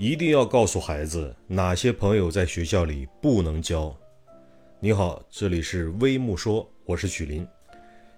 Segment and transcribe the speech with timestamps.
[0.00, 3.92] 一定要告诉孩子哪些朋友在学校里不能交。
[4.78, 7.44] 你好，这里是微木说，我是许林。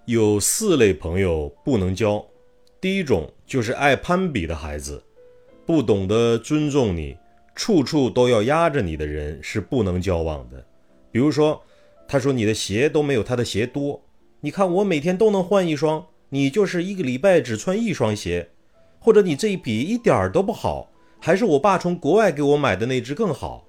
[0.05, 2.23] 有四类朋友不能交。
[2.79, 5.03] 第一种就是爱攀比的孩子，
[5.65, 7.17] 不懂得尊重你，
[7.55, 10.63] 处处都要压着你的人是不能交往的。
[11.11, 11.59] 比如说，
[12.07, 13.99] 他说你的鞋都没有他的鞋多，
[14.41, 18.51] 你看我每天都能换一双，你就是一个礼拜只穿一双鞋，
[18.99, 20.90] 或者你这一笔一点儿都不好。
[21.23, 23.63] 还是我爸从国外给我买的那只更好。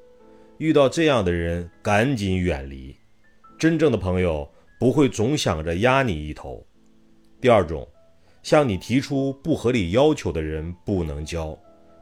[0.56, 2.96] 遇到这样的人，赶紧远离。
[3.58, 6.66] 真正的朋友不会总想着压你一头。
[7.42, 7.86] 第二种，
[8.42, 11.56] 向你提出不合理要求的人不能交。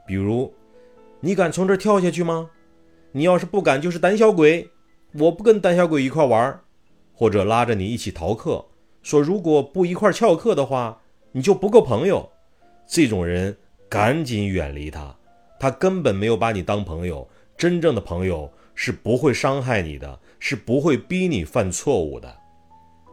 [0.07, 0.55] 比如，
[1.19, 2.49] 你敢从这跳下去吗？
[3.11, 4.71] 你要是不敢，就是胆小鬼。
[5.15, 6.61] 我不跟胆小鬼一块玩。
[7.13, 8.65] 或者拉着你一起逃课，
[9.03, 12.31] 说如果不一块翘课的话，你就不够朋友。
[12.87, 13.57] 这种人
[13.89, 15.17] 赶紧远离他。
[15.61, 22.35] 他根本没有把你当朋友，真正的朋友是不会伤害你的，是不会逼你犯错误的。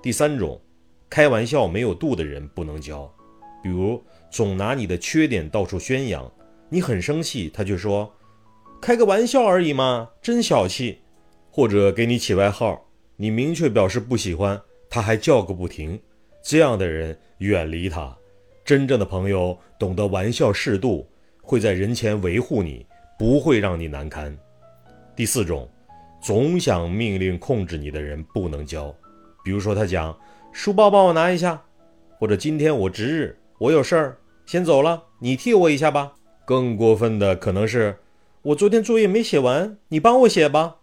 [0.02, 0.62] 第三种，
[1.10, 3.14] 开玩笑没有度的人不能交，
[3.62, 6.32] 比如总拿你的缺点到处宣扬，
[6.70, 8.14] 你很生气，他却说
[8.80, 11.00] 开个玩笑而已嘛，真小气，
[11.52, 12.86] 或者给你起外号，
[13.18, 16.00] 你明确表示不喜欢，他还叫个不停，
[16.42, 18.16] 这样的人远离他。
[18.64, 21.10] 真正的朋友懂得玩笑适度。
[21.48, 22.86] 会在人前维护你，
[23.18, 24.38] 不会让你难堪。
[25.16, 25.66] 第四种，
[26.22, 28.94] 总想命令控制你的人不能交。
[29.46, 30.16] 比如说，他讲
[30.52, 31.64] 书包帮我拿一下，
[32.20, 36.14] 或者今天我值日，我有事儿先走了，你替我一下吧。
[36.44, 37.96] 更过分的可能是，
[38.42, 40.76] 我昨天作业没写完，你帮我写吧。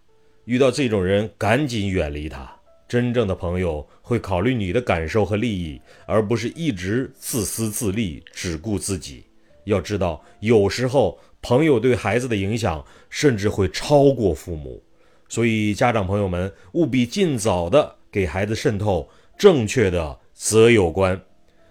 [0.47, 2.51] 遇到这种人，赶紧远离他。
[2.89, 9.27] 真正的朋友会考虑你的感受和利益，而不是一直自私自利，只顾自己。
[9.65, 14.83] 要知道，有时候朋友对孩子的影响甚至会超过父母，
[15.29, 21.21] 所以家长朋友们务必尽早的给孩子渗透正确的择友观。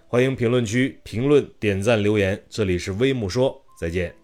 [0.06, 2.40] 欢迎评论区评论、点赞、留言。
[2.48, 4.23] 这里是微木说，再见。